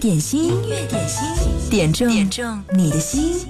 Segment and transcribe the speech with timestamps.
[0.00, 1.26] 点心，音乐点心，
[1.68, 3.46] 点中点中你的心。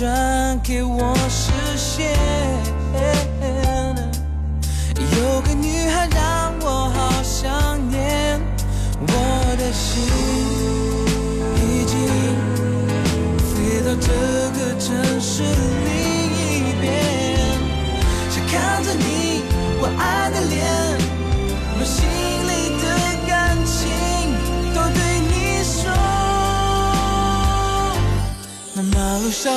[0.00, 2.16] 转给我视线。
[4.96, 8.40] 有个女孩让我好想念。
[8.98, 9.12] 我
[9.58, 10.02] 的心
[11.54, 11.98] 已经
[13.44, 13.52] 飞
[13.84, 14.08] 到这
[14.58, 15.42] 个城市
[15.84, 15.92] 另
[16.32, 16.82] 一边，
[18.30, 19.04] 想看着你
[19.82, 20.64] 我爱的脸，
[21.78, 22.08] 把心
[22.48, 22.84] 里的
[23.28, 23.28] 感
[23.66, 23.76] 情
[24.74, 24.98] 都对
[25.28, 25.92] 你说。
[28.72, 29.52] 那马路上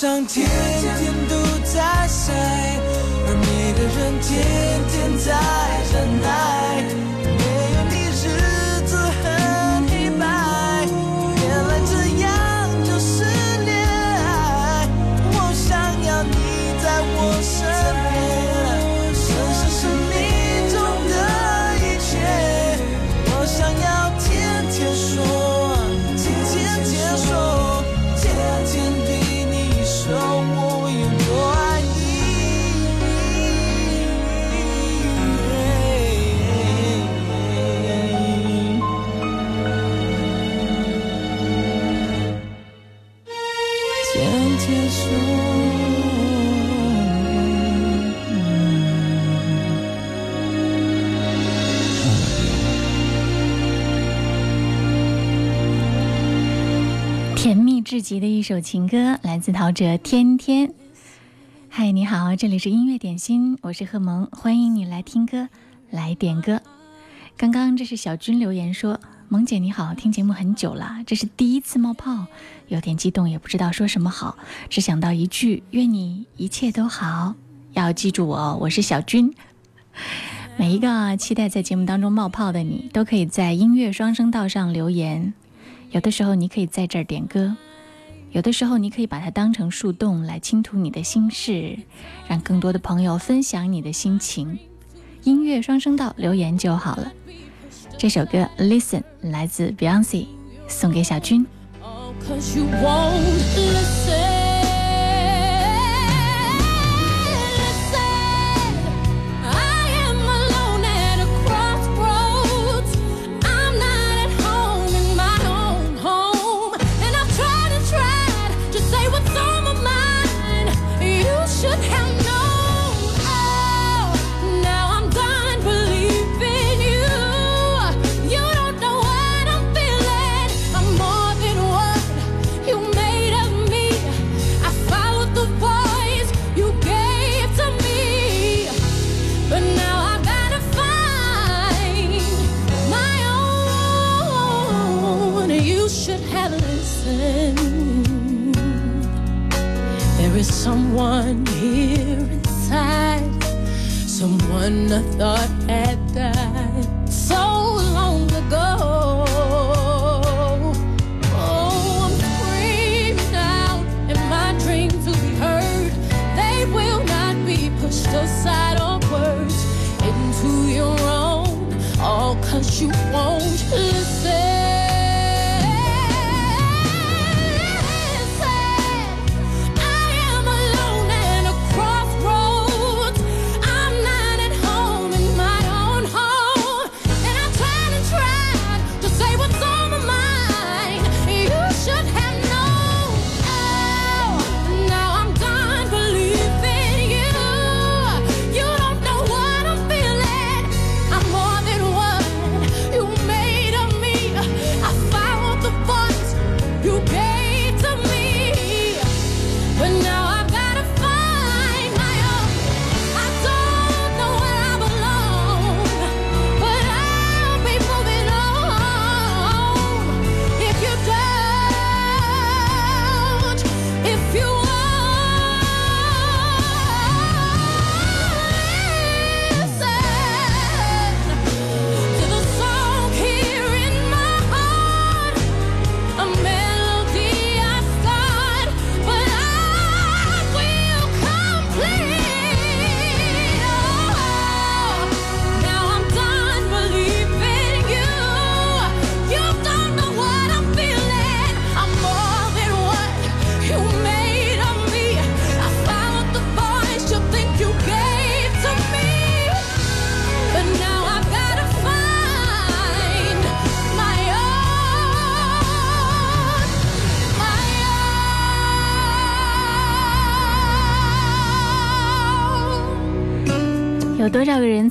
[0.00, 2.32] 上天天都在晒，
[3.26, 4.30] 而每个人天
[4.86, 5.26] 天在
[5.92, 6.57] 忍耐。
[57.98, 60.68] 甜蜜至极的一首情歌，来自陶喆《天天》。
[61.68, 65.48] 嗨，你好，这里是音乐点心，我是贺萌，欢迎你来听歌，
[65.90, 66.62] 来点歌。
[67.36, 72.26] 刚刚这是小军留言说：“萌姐你好，听节目很久了，这是第一次冒泡，
[72.68, 74.38] 有点激动，也不知道说什么好，
[74.70, 77.34] 只想到一句：愿你一切都好。
[77.72, 79.34] 要记住我，我是小军。
[80.56, 85.34] 每一个期待在节目当中冒泡的你，都可以在音乐双声道上留言。
[85.90, 87.56] 有的时候你可以在这儿点歌，
[88.30, 91.78] 有的时候你可以把它当成树洞来倾吐你的心事，
[92.28, 94.58] 让更多的朋友分享你的心情。
[95.24, 97.12] 音乐双声道留言就好了。
[97.96, 100.26] 这首歌 listen 来自 Beyonce，
[100.68, 101.44] 送给小军。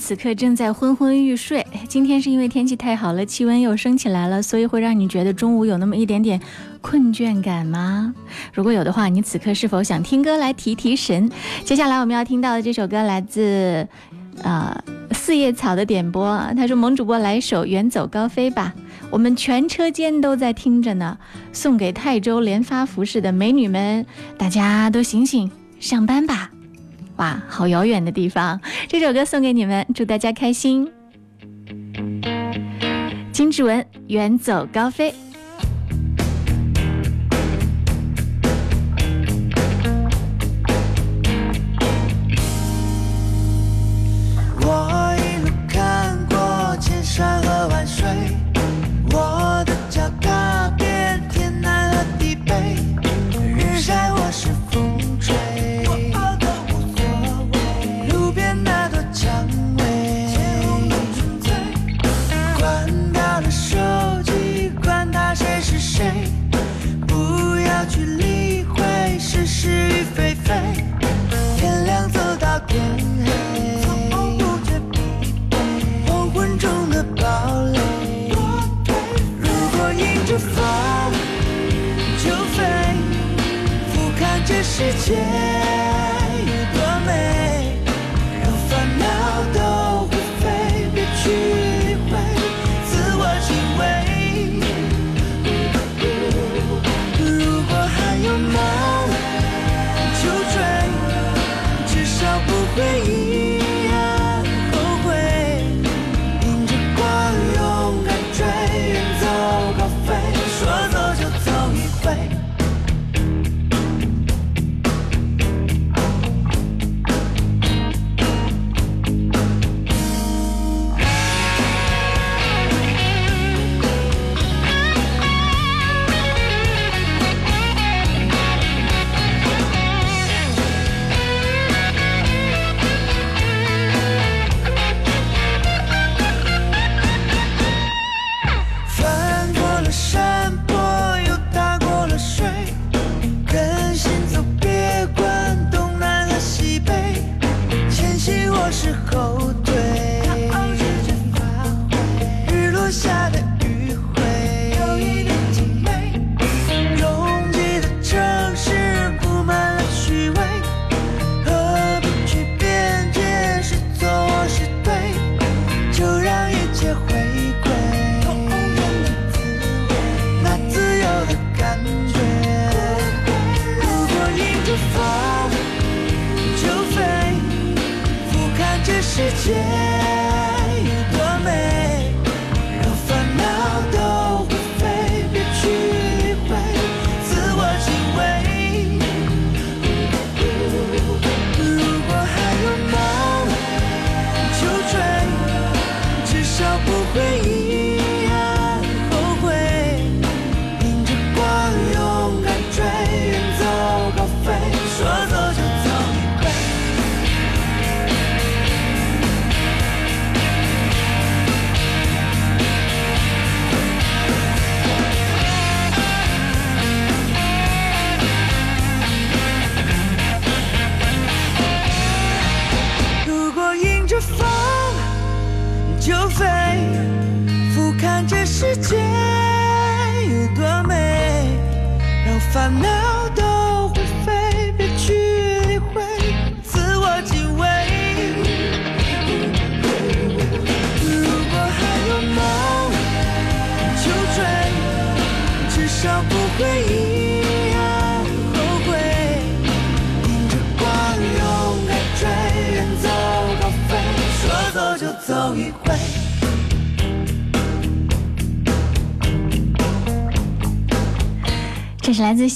[0.08, 1.68] 此刻正在昏昏欲睡。
[1.90, 6.40] 今天是因为天气太好了，气温又升起来了，所以会让你觉得中午有那么一点点
[6.80, 8.16] 困倦感吗？
[8.54, 11.30] 如果有的话，你此刻是否想听歌来提提神？
[11.66, 13.86] 接下来我们要听到的这首歌来自，
[14.44, 14.82] 呃，
[15.12, 16.40] 四叶草的点播。
[16.56, 18.74] 他说：“萌主播来首《远走高飞》吧，
[19.10, 21.18] 我们全车间都在听着呢。
[21.52, 24.06] 送给泰州连发服饰的美女们，
[24.38, 25.52] 大家都醒醒，
[25.82, 26.52] 上班吧。”
[27.18, 28.60] 哇好遥远的地方。
[28.88, 30.92] 这首歌送给你们祝大家开心。
[33.32, 35.14] 金志文远走高飞。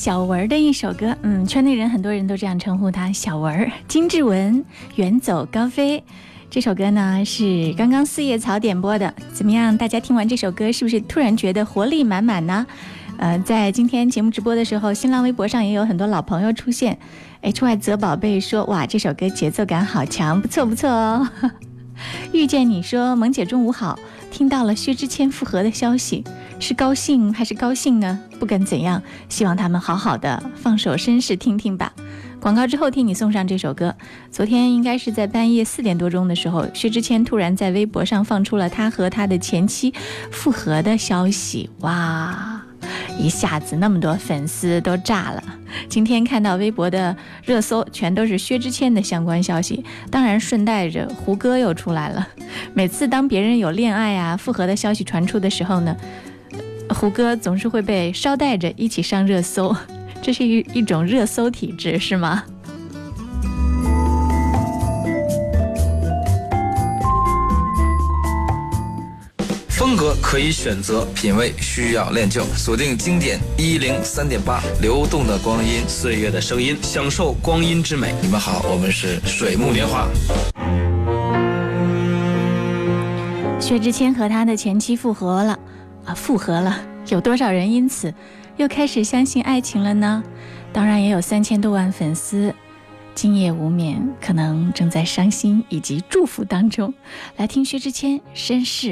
[0.01, 3.72] 小文的一首歌，嗯，圈内人很多人都这样称呼他，小文。
[3.88, 4.58] 金志文
[4.96, 6.00] 《远走高飞》
[6.50, 9.77] 这首歌呢是刚刚四叶草点播的，怎么样？
[9.77, 12.65] 大家听完这首歌是不是突然觉得活力满满呢？
[13.20, 16.98] 呃，在今天节目直播的时候，新浪微博上也有很多老朋友出现。
[17.41, 21.29] H Y 泽宝贝说：“哇，这首歌节奏感好强，不错不错哦。
[22.34, 24.00] ”遇见你说：“萌姐中午好，
[24.31, 26.24] 听到了薛之谦复合的消息，
[26.62, 28.20] 是高兴还是高兴呢？
[28.39, 31.91] 不管怎样，希望他们好好的，放首绅士听听吧。
[32.39, 33.96] 广告之后替你送上这首歌。
[34.30, 39.91] 昨天应该是在半夜四点多钟的时候，薛之谦突然在微博上放出了他和他的前妻
[40.30, 42.62] 复合的消息，哇！
[43.18, 45.44] 一下子那么多粉丝都炸了。
[45.89, 52.27] 今天看到微博的热搜，全都是薛之谦的相关消息，当然顺带着胡歌又出来了。
[52.75, 55.96] 每次当别人有恋爱啊、复合的消息传出的时候呢，
[56.93, 59.75] 胡歌总是会被捎带着一起上热搜，
[60.21, 62.43] 这是一一种热搜体质，是吗？
[69.69, 72.43] 风格可以选择，品味需要练就。
[72.55, 78.13] 锁定经典一零三点八，流动的光阴，岁月的声音，享受光阴之美。
[78.21, 80.07] 你们好，我们是水木年华。
[83.60, 85.57] 薛之谦和他的前妻复合了，
[86.05, 86.79] 啊，复合了，
[87.10, 88.13] 有多少人因此
[88.58, 90.24] 又开始相信爱情了呢？
[90.74, 92.53] 当然也有三千多万粉丝
[93.13, 96.93] 今夜无眠，可能正在伤心以及祝福当中。
[97.38, 98.88] 来听薛之谦《绅士》。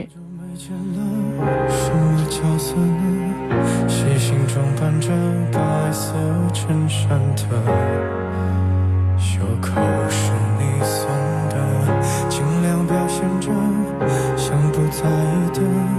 [14.92, 15.99] 在意的，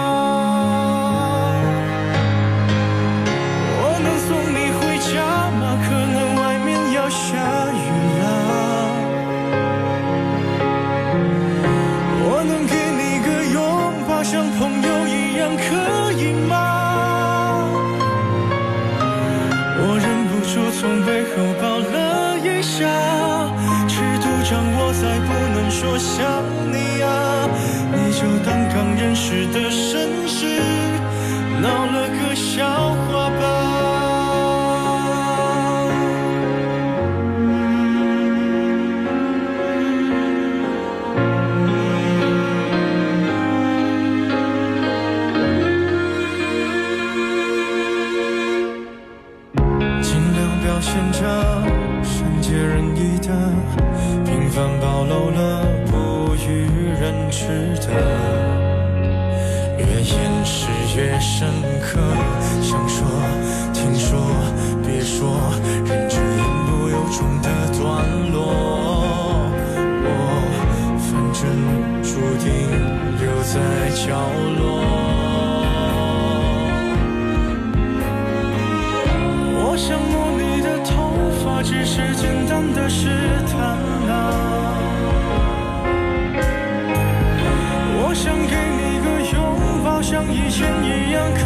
[90.11, 91.39] 像以前一样，可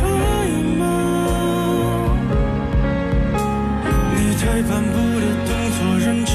[0.48, 0.82] 以吗？
[4.12, 6.34] 你退半步的动作，认真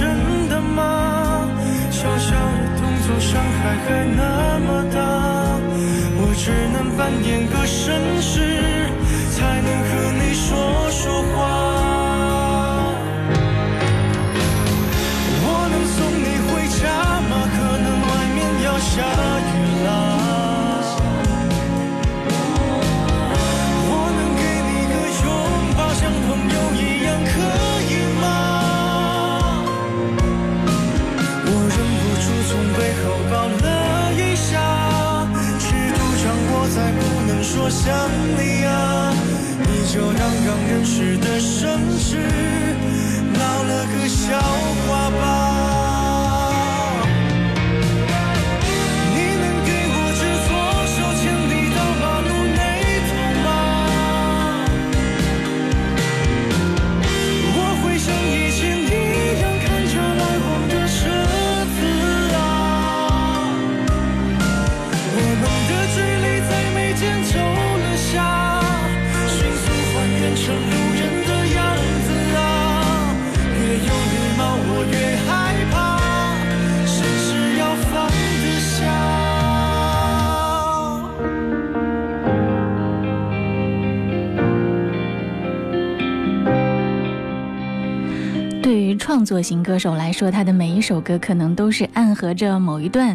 [0.48, 1.50] 的吗？
[1.90, 2.38] 小小的
[2.78, 4.96] 动作，伤害还那么大，
[6.20, 8.38] 我只能扮演个绅士，
[37.82, 39.10] 想你啊，
[39.66, 42.18] 你就当刚认识的绅士，
[89.20, 93.14] 创作型歌手来说，他的每一首歌可能都是暗合着某一段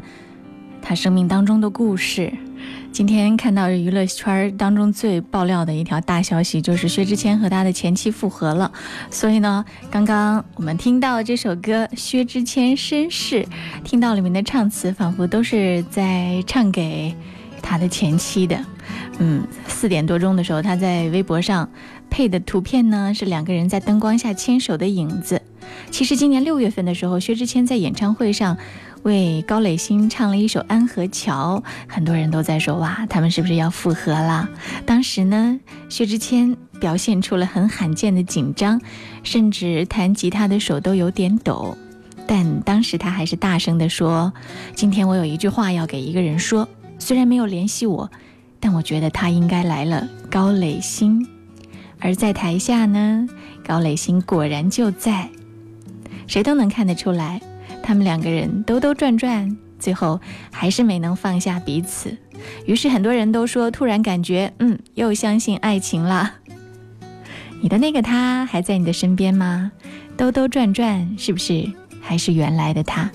[0.79, 2.31] 他生命当中的故事。
[2.91, 8.71] 今天看到娱乐圈当中最爆料的一条大消息，就是薛之谦和他的前妻复合了。
[9.09, 13.41] 所以呢，刚刚我们听到这首歌《薛之谦绅士》，
[13.83, 17.15] 听到里面的唱词，仿佛都是在唱给
[17.63, 18.63] 他的前妻的。
[19.17, 21.67] 嗯，四点多钟的时候，他在微博上
[22.11, 25.41] 配的图片呢是两个人在灯光下牵手的影子。
[25.95, 28.57] 其实今年六月份的时候，薛之谦在演唱会上
[29.03, 34.49] 为高磊鑫唱了一首《安河桥》，很多人都在说哇，他们是不是要复合了？
[34.85, 38.81] 当时呢，薛之谦表现出了很罕见的紧张，
[39.23, 41.77] 甚至弹吉他的手都有点抖。
[42.27, 44.33] 但当时他还是大声地说
[44.75, 46.67] ：“今天我有一句话要给一个人说，
[46.99, 48.11] 虽然没有联系我，
[48.59, 51.25] 但我觉得他应该来了。”高磊鑫。
[52.01, 53.25] 而在台下呢，
[53.65, 55.29] 高磊鑫果然就在，
[56.27, 57.41] 谁都能看得出来，
[57.81, 60.19] 他们两个人兜兜转转，最后
[60.51, 62.15] 还是没能放下彼此。
[62.65, 66.33] 于是很多人都说，突然感觉，嗯，又相信爱情了。
[67.61, 69.71] 你的那个他还在你的身边吗？
[70.17, 73.09] 兜兜转转，是不是还是原来的他？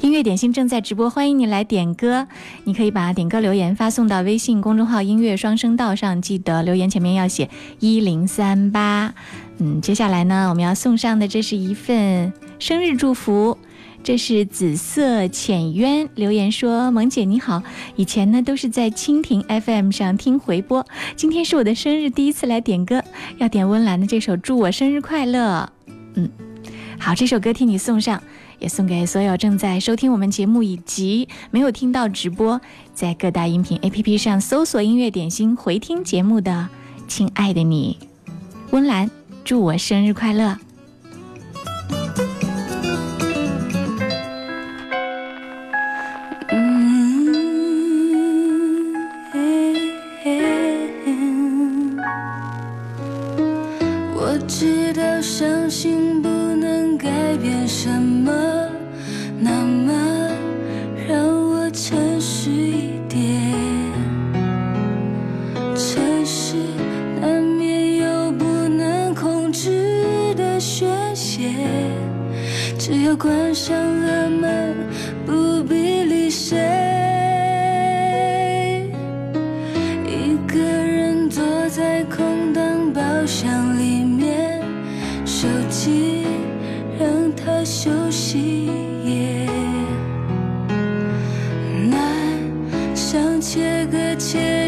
[0.00, 2.26] 音乐点心正在直播，欢迎你来点歌。
[2.64, 9.14] 你可以把点歌留言发送到微信公众号“音乐双声道”上，记得留言前面要写一零三八。
[9.58, 13.56] 嗯，接下来呢，我们要送上的这是一份生日祝福。
[14.02, 17.62] 这是紫色浅渊留言说：“萌姐你好，
[17.96, 20.86] 以前呢都是在蜻蜓 FM 上听回播，
[21.16, 23.02] 今天是我的生日，第一次来点歌，
[23.38, 25.70] 要点温岚的这首《祝我生日快乐》。
[26.16, 26.28] 嗯，
[26.98, 28.22] 好，这首歌替你送上。”
[28.60, 32.58] 也送给所有正在收听我们节目以及没有听到直播，
[32.94, 36.68] 在各大音频 APP 上搜索“音乐点心”回听节目的
[37.06, 37.98] 亲爱的你，
[38.70, 39.10] 温岚，
[39.44, 40.56] 祝我生日快乐！
[73.54, 74.74] 上了门，
[75.24, 76.58] 不必理谁。
[80.04, 84.60] 一个人坐在空荡包厢里面，
[85.24, 86.26] 手机
[86.98, 88.68] 让它休息。
[91.88, 92.00] 难
[92.92, 94.63] 想切个切。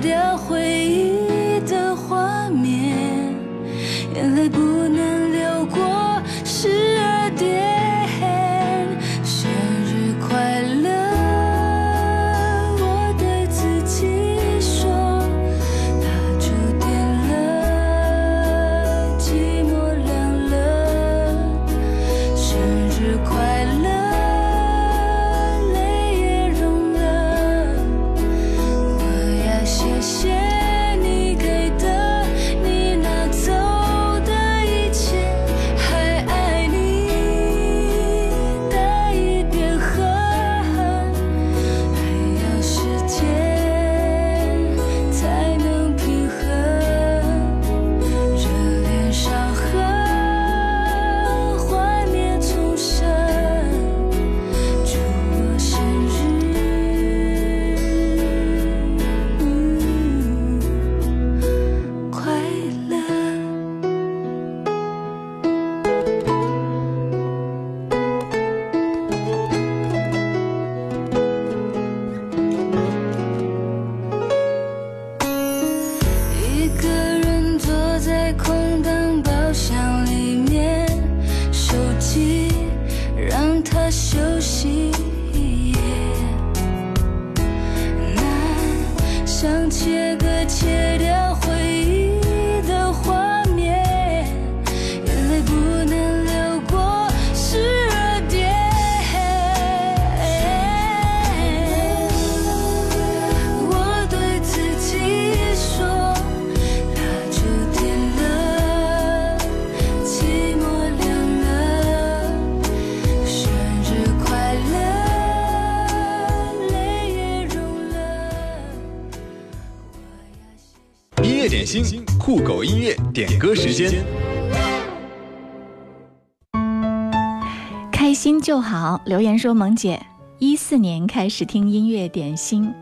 [129.07, 130.05] 留言说，萌姐
[130.41, 132.75] 一四年开始听音乐点心，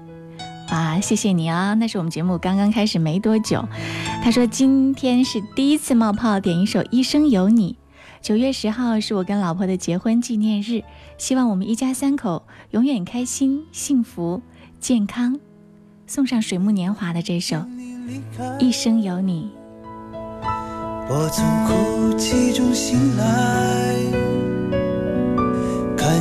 [0.70, 1.74] 哇，谢谢你啊！
[1.74, 3.62] 那是我们节目刚刚开始没多久。
[4.22, 7.72] 他说今天是第一次冒泡点一首《一生有你》。
[8.22, 10.82] 九月十号是我跟老婆的结婚纪念日，
[11.18, 14.40] 希望我们一家三口永远开心、幸福、
[14.80, 15.38] 健康。
[16.06, 17.56] 送上水木年华的这首
[18.58, 19.50] 《一生有你》。
[21.06, 23.94] 我从哭泣中醒来，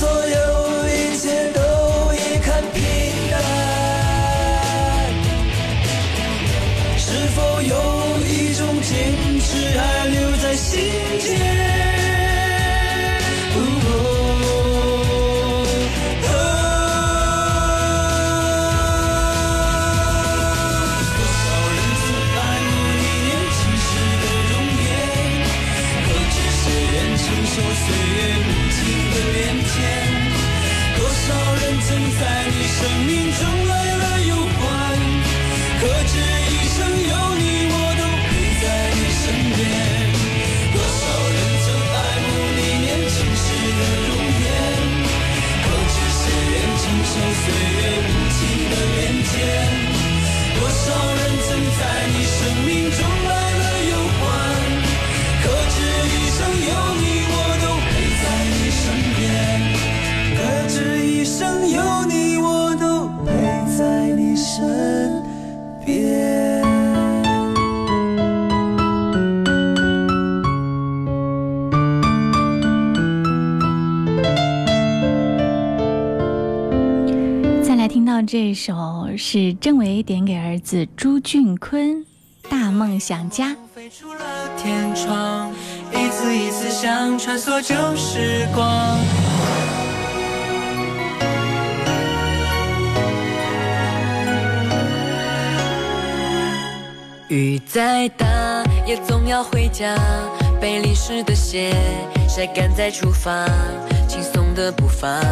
[0.00, 0.49] 所有
[79.32, 81.98] 是郑维点给儿子朱俊坤，
[82.48, 83.50] 《大梦想家》。
[83.72, 84.24] 飞出了
[84.58, 85.52] 天窗，
[85.92, 88.98] 一次一次想穿梭旧时光。
[97.28, 98.26] 雨再大
[98.84, 99.96] 也总要回家，
[100.60, 101.72] 被淋湿的鞋
[102.28, 103.46] 晒干再出发，
[104.08, 105.22] 轻松的步伐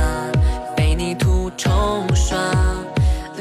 [0.76, 2.38] 被泥土冲刷，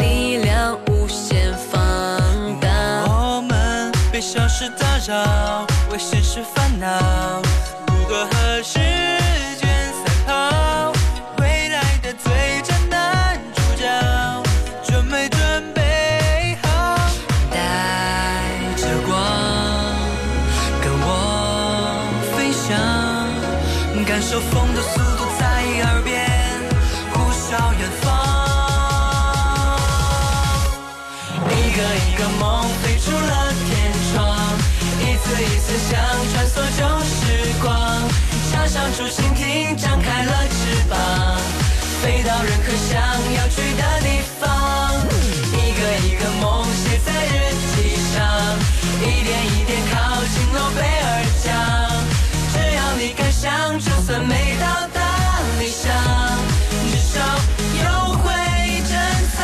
[0.07, 1.79] 力量无限放
[2.61, 2.69] 大。
[3.05, 7.41] 我们被小事打扰，为现实烦恼，
[7.87, 8.79] 如何和时
[38.67, 40.99] 插上竹蜻蜓，张开了翅膀，
[42.01, 42.99] 飞到任何想
[43.33, 44.91] 要去的地方。
[45.53, 48.19] 一个一个梦写在日记上，
[48.99, 51.07] 一点一点靠近诺贝尔
[51.41, 51.47] 奖。
[52.51, 54.99] 只要你敢想，就算没到达
[55.59, 55.89] 理想，
[56.91, 57.21] 至少
[57.79, 57.85] 有
[58.17, 58.25] 会
[58.81, 58.91] 珍
[59.37, 59.39] 藏。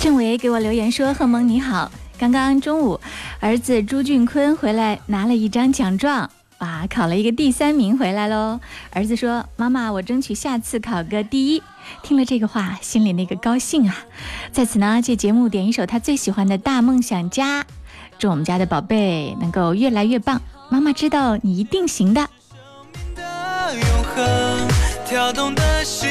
[0.00, 3.00] 郑维给我留言说：“贺萌你好，刚刚中午
[3.44, 6.30] 儿子朱俊坤回来拿了一张奖状，
[6.60, 8.58] 哇，考了一个第三名回来喽。
[8.90, 11.62] 儿子说：妈妈，我争取下次考个第一。
[12.02, 13.94] 听了这个话，心里那个高兴啊！
[14.50, 17.66] 在此呢，借节目点一首他最喜欢的大梦想家，
[18.18, 20.40] 祝我们家的宝贝能够越来越棒。
[20.70, 22.26] 妈妈知道你一定行的。”
[23.14, 24.68] 的永恒，
[25.06, 26.08] 跳动的心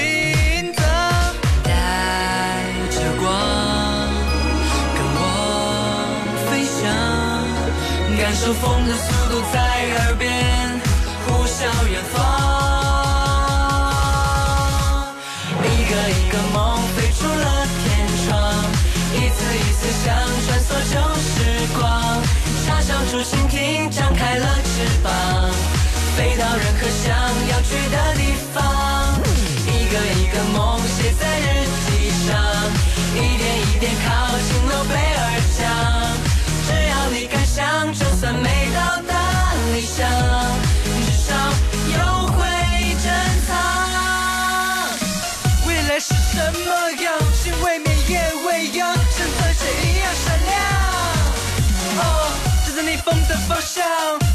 [8.44, 9.58] 翔，感受风的速度在
[10.04, 10.30] 耳边
[11.26, 12.20] 呼啸远方。
[15.64, 17.86] 一个一个梦飞出了天
[18.26, 18.32] 窗，
[19.14, 20.06] 一次一次想
[20.46, 21.32] 穿梭旧时
[21.78, 21.82] 光，
[22.66, 25.10] 插上竹蜻蜓，张开了翅膀，
[26.18, 27.16] 飞到任何想
[27.50, 28.22] 要去的地
[28.54, 28.62] 方。
[29.68, 31.24] 一个一个梦写在
[53.48, 53.84] 方向，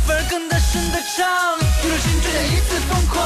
[0.07, 3.17] 反而更大声的唱，一如心追的一次疯狂。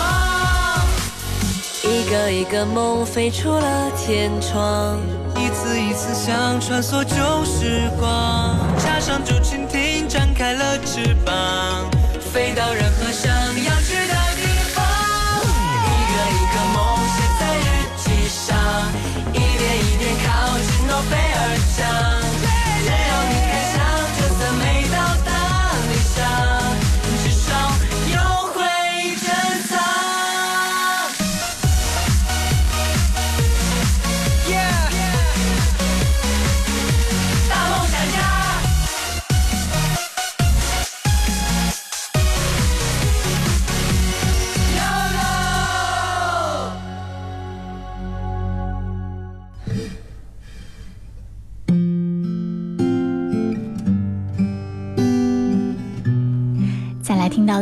[1.84, 4.98] 一个一个梦飞出了天窗，
[5.36, 11.34] 一次一次想穿梭旧时光，插上竹蜻蜓，展开了翅膀，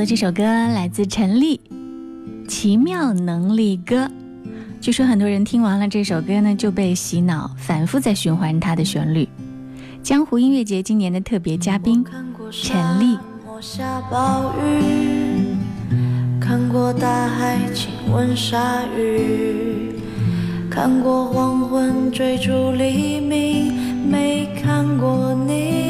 [0.00, 1.60] 的这首歌来自陈粒，
[2.48, 4.06] 《奇妙能力歌》。
[4.80, 9.28] 据说很多人听完了这首歌呢，就被洗脑，反复在循环它的旋律。
[10.02, 12.02] 江湖音乐节今年的特别嘉宾
[12.50, 13.18] 陈粒，
[13.60, 15.44] 下暴雨，
[16.40, 19.92] 看过过大海亲吻鲨鱼，
[20.70, 23.74] 看过黄昏追逐黎明，
[24.08, 25.89] 没看过你。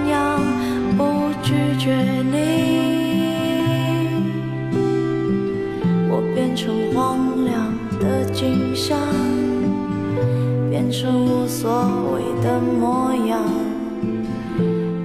[10.91, 11.71] 变成无所
[12.11, 13.39] 谓的模样，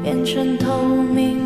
[0.02, 1.45] 变成透明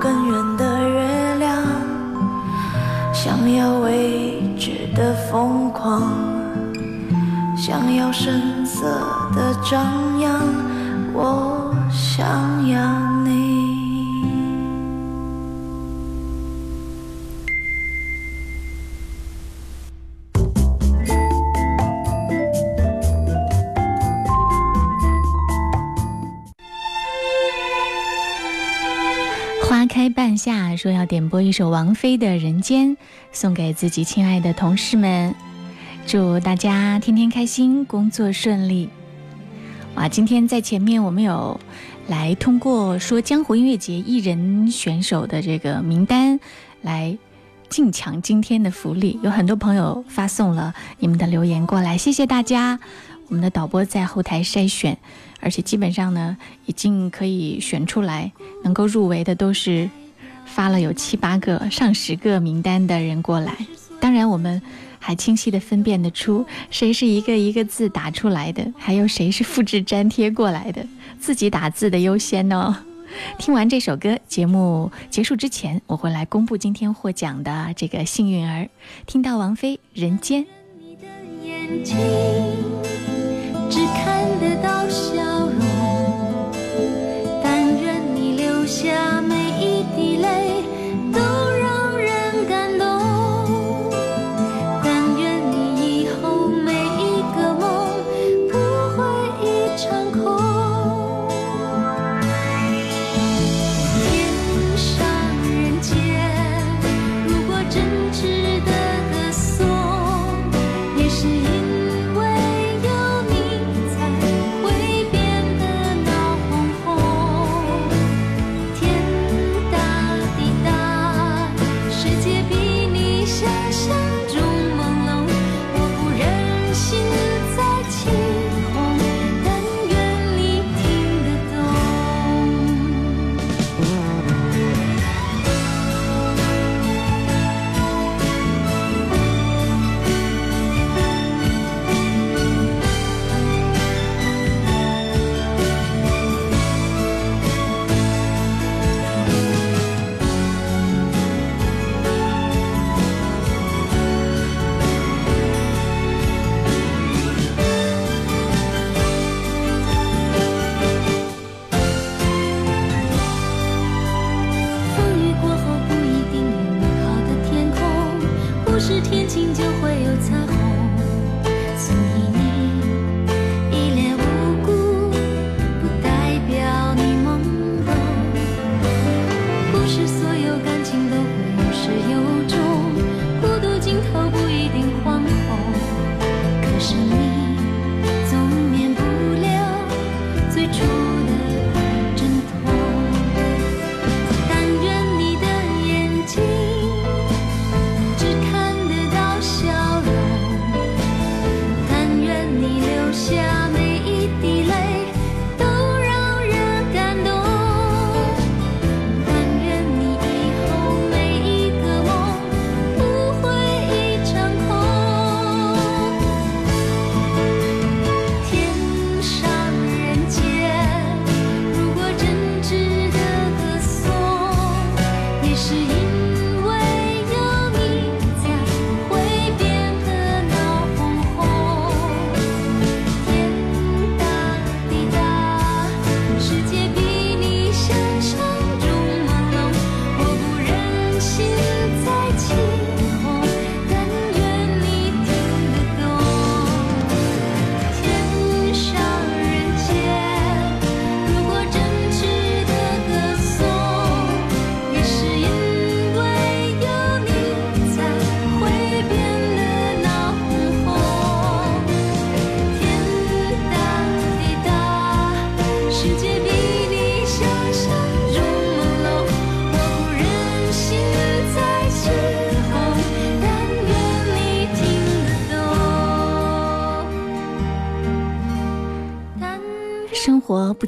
[0.00, 1.62] 更远的月亮，
[3.12, 6.02] 想要未知的疯狂，
[7.56, 8.86] 想要声色
[9.34, 10.40] 的张扬，
[11.12, 12.24] 我想
[12.68, 12.78] 要
[31.08, 32.90] 点播一首王菲的《人间》，
[33.32, 35.34] 送给自己亲爱的同事们，
[36.06, 38.90] 祝大家天天开心，工作顺利。
[39.94, 41.58] 哇，今天在前面我们有
[42.08, 46.38] 来通过说江湖音乐节艺人选手的这个名单
[46.82, 47.16] 来
[47.70, 52.78] 竞抢今天的福利，有很多朋友发送了你们的留言过来，谢谢大家。
[53.28, 54.98] 我们的导播在后台筛选，
[55.40, 56.36] 而且基本上呢，
[56.66, 58.30] 已经可以选出来
[58.62, 59.88] 能够入围的都是
[60.48, 63.54] 发了有七八个、上十个名单的人过来。
[64.00, 64.60] 当然，我们
[64.98, 70.86] 还清晰的分辨得出谁是一个一个字打出来的，还有谁是复制粘贴过来的，
[71.20, 72.76] 自己打字的优先哦。
[73.38, 78.68] 听完这首歌，节目结束之前，我会来公布今天获奖的这个幸运儿。
[79.06, 80.42] 听到王菲《人间》。
[80.78, 81.06] 你的
[81.42, 81.96] 眼睛
[83.70, 85.27] 只看得到笑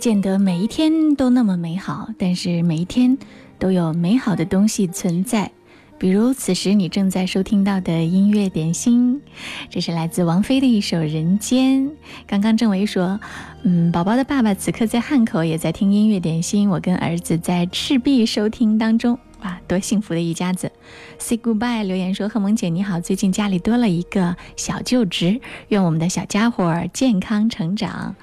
[0.01, 3.19] 见得每一天都那么美好，但是每一天
[3.59, 5.53] 都有美好的东西存在。
[5.99, 9.21] 比如此时你正在收听到的音乐点心，
[9.69, 11.83] 这是来自王菲的一首《人间》。
[12.27, 13.21] 刚刚郑维说，
[13.63, 16.71] 嗯，宝宝的爸爸此刻在汉口，也在听音乐点心。
[16.71, 20.73] 我跟儿子在赤壁收听当中，哇，多幸福的一家子
[21.19, 28.17] ！Say goodbye，留言说：贺萌姐你好，最近家里多了一个小就职，愿我们的小家伙健康成长。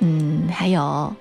[0.00, 1.14] 嗯，还有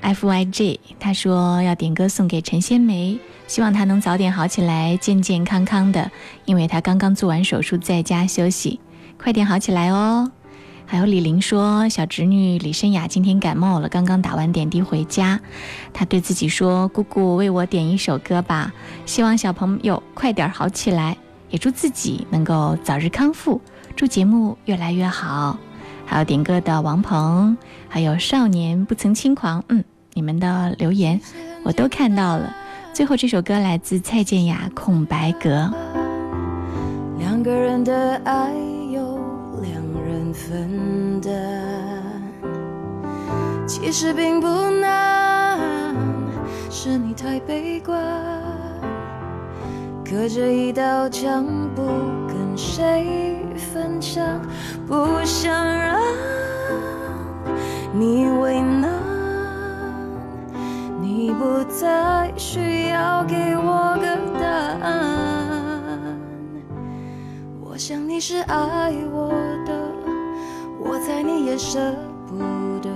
[0.00, 6.10] F Y J，他说要点歌送给陈仙梅，希望她能早点好起来，健健康康的，
[6.44, 8.80] 因为她刚刚做完手术，在家休息，
[9.18, 10.30] 快点好起来哦。
[10.86, 15.40] 还有李玲说，小侄女李申雅今天感冒了，刚刚打完点滴回家，
[15.94, 18.70] 她对自己说：“姑姑为我点一首歌吧，
[19.06, 21.16] 希望小朋友快点好起来，
[21.48, 23.58] 也祝自己能够早日康复，
[23.96, 25.58] 祝节目越来越好。”
[26.06, 27.56] 还有点歌的王鹏，
[27.88, 29.82] 还有少年不曾轻狂，嗯，
[30.12, 31.20] 你们的留言
[31.64, 32.54] 我都看到了。
[32.92, 35.50] 最后这首歌来自蔡健雅《空白格》。
[37.18, 38.52] 两个人的爱
[38.92, 39.18] 由
[39.60, 39.74] 两
[40.04, 41.32] 人分担，
[43.66, 45.58] 其实并不难，
[46.70, 48.00] 是你太悲观，
[50.04, 51.44] 隔着一道墙
[51.74, 51.82] 不
[52.56, 54.40] 谁分享，
[54.86, 55.98] 不想让
[57.92, 58.90] 你为难，
[61.00, 64.06] 你不再需要给我个
[64.40, 64.46] 答
[64.86, 66.18] 案。
[67.60, 69.30] 我想你是爱我
[69.66, 69.72] 的，
[70.78, 71.78] 我猜你也舍
[72.26, 72.38] 不
[72.80, 72.90] 得。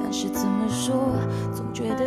[0.00, 0.94] 但是怎么说，
[1.52, 2.04] 总觉得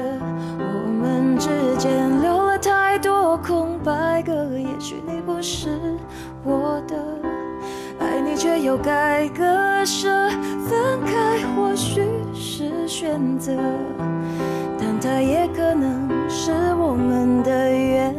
[0.59, 4.57] 我们之间留了太多空白格。
[4.57, 5.97] 也许你不是
[6.48, 6.95] 我的，
[8.00, 9.43] 爱你却又该割
[9.86, 10.08] 舍。
[10.68, 12.02] 分开或许
[12.34, 13.52] 是选择，
[14.80, 18.16] 但它也可能是我们的缘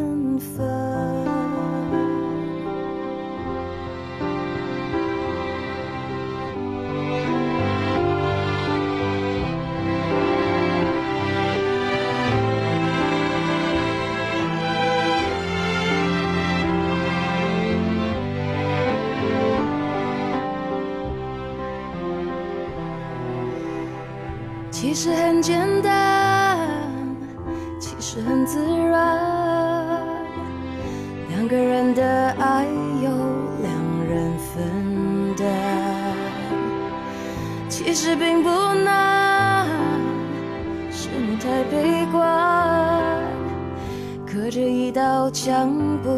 [45.31, 45.69] 将
[45.99, 46.09] 不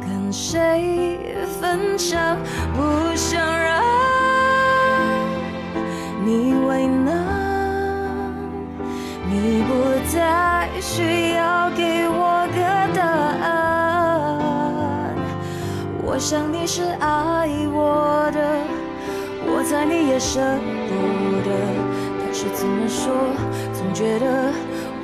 [0.00, 2.36] 跟谁分享，
[2.74, 3.82] 不想让
[6.24, 7.24] 你为难。
[9.28, 9.72] 你不
[10.12, 12.58] 再需要给我个
[12.94, 13.02] 答
[13.46, 13.46] 案。
[16.02, 18.40] 我想你是爱我的，
[19.46, 20.40] 我猜你也舍
[20.88, 20.92] 不
[21.44, 21.50] 得，
[22.18, 23.12] 但是怎么说，
[23.72, 24.52] 总觉得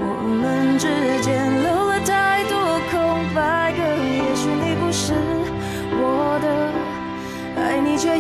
[0.01, 0.89] 我们之